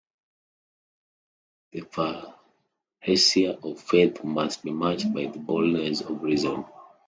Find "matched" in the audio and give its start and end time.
4.71-5.13